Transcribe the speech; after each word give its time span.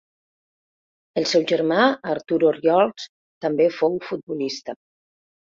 El 1.21 1.27
seu 1.31 1.45
germà 1.51 1.81
Artur 2.15 2.39
Orriols 2.49 3.07
també 3.47 3.69
fou 3.79 4.01
futbolista. 4.09 4.79